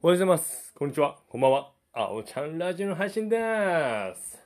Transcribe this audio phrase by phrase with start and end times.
[0.00, 0.72] おはようございます。
[0.74, 1.16] こんにちは。
[1.28, 1.72] こんばんは。
[1.92, 3.36] あおちゃんラジオの配信で
[4.14, 4.38] す。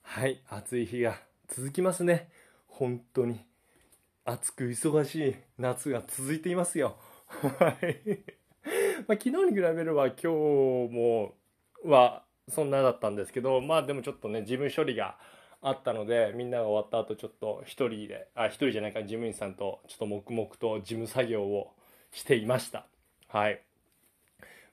[0.00, 2.30] はい、暑い日が続きますね。
[2.66, 3.44] 本当に。
[4.24, 6.96] 暑く忙しい夏が続いていますよ。
[7.26, 8.20] はい。
[9.06, 11.34] まあ、昨日に比べれば今日も
[11.84, 15.18] はそんなだったんですけど、まあでもちょっとね、事務処理が
[15.60, 21.74] あったので、みんなが終わった後ちょっと一人で、あ、一人じゃないか、事務員さんとちょっと黙々と事務作業を
[22.12, 22.86] していました。
[23.28, 23.65] はい。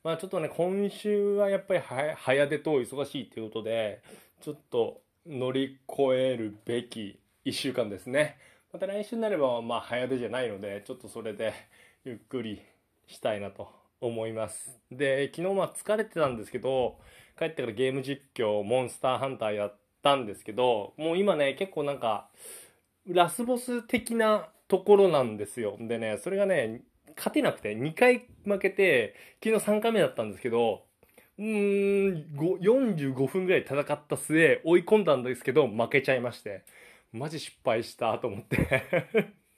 [0.03, 4.01] まあちょっとね、今週はやっぱり早出と忙しいということで、
[4.41, 8.37] ちょっと乗り越えるべき1週間ですね。
[8.73, 11.53] また来週になればまあ早出じゃないので、ちょっとそれで
[12.03, 12.61] ゆっくり
[13.07, 13.69] したいなと
[14.01, 14.77] 思います。
[14.91, 16.97] で、昨日まあ疲れてたんですけど、
[17.39, 22.27] 帰ってからゲーム実況、モンスターハンターやったんですけど、もう今ね、結構なんか、
[23.07, 25.77] ラスボス的なところなんですよ。
[25.79, 26.81] でね、それがね、
[27.15, 30.85] 勝てなくて、2回負けて、昨日3回目だったんですけど、
[31.37, 36.63] うーん、45分ぐらい戦った末、追い込んだんですけど、負けちゃいまして、
[37.11, 38.83] マジ失敗したと思って。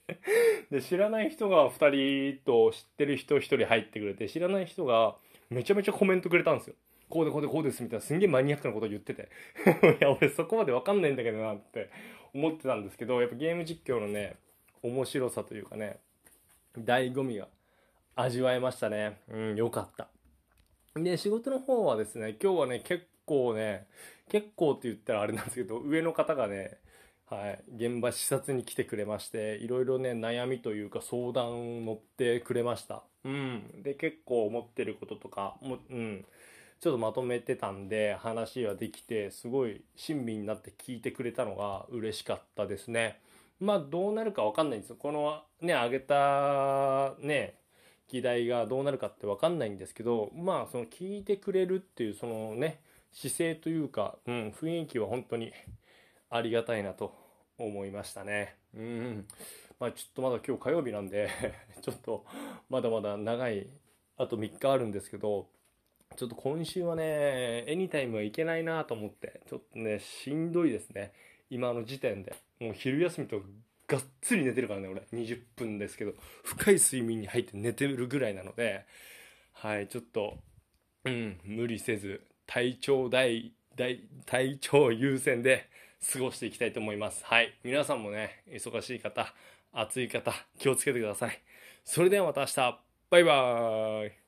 [0.71, 5.17] で、知らない人が2人と知ってる人1人入ってくれて、知らない人が
[5.49, 6.75] めちゃめちゃコメントくれたんですよ。
[7.09, 9.29] こうでこうでこうですみたいなすんげえマニアックなこと言ってて。
[9.99, 11.89] いや、俺そこまでわかんないんだけどなって
[12.33, 14.37] 思ってたんですけど、やっぱゲーム実況のね、
[14.81, 15.99] 面白さというかね、
[16.81, 17.47] 醍醐味が
[18.15, 19.19] 味わえましたね。
[19.29, 20.07] うん、よかった。
[20.95, 23.87] で、仕事の方はですね、今日はね、結構ね、
[24.29, 26.77] 結構って言ったらあれなんですけど、上の方がね、
[27.27, 33.03] はい、現場視察に来てくれまして、いろいろね、悩みというか相談を乗ってくれました。
[33.23, 33.83] うん。
[33.83, 36.25] で、結構思ってることとか、もうん。
[36.79, 43.19] ちょっとまとめてたんで、話はできて、すごい親身になって聞いてくれたのが嬉しかったですね。
[43.59, 44.95] まあ、どうなるかわかんないんですよ。
[44.97, 47.59] このね、あげたね、
[48.07, 52.81] 議題がどうなるかってわかんないんですけど、まあ、その聞いてくれるっていう、そのね、
[53.11, 55.53] 姿勢というか、うん、雰囲気は本当に
[56.29, 57.15] ありがたいなと
[57.57, 58.57] 思いましたね。
[58.73, 59.27] うん。
[59.79, 61.29] まあ、ちょっとまだ今日火曜日なんで、
[61.81, 62.25] ちょっと
[62.69, 63.67] まだまだ長い、
[64.17, 65.47] あと3日あるんですけど、
[66.15, 71.13] ちょっと今週はね、エニタイムはいけないなと思って、ちょっとね、しんどいですね。
[71.49, 72.35] 今の時点で。
[72.59, 73.41] もう昼休みと
[73.87, 75.01] がっつり寝てるからね、俺。
[75.13, 76.13] 20分ですけど、
[76.43, 78.85] 深い睡眠に入って寝てるぐらいなので、
[79.53, 80.37] はい、ちょっと、
[81.05, 85.69] うん、無理せず、体調大、大、体調優先で
[86.13, 87.23] 過ごしていきたいと思います。
[87.25, 87.53] はい。
[87.63, 89.33] 皆さんもね、忙しい方、
[89.71, 91.39] 暑い方、気をつけてください。
[91.83, 92.79] それではまた明日、
[93.09, 94.24] バイバーイ